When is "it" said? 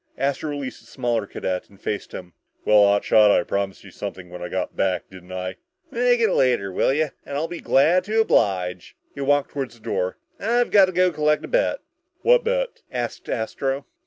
6.19-6.31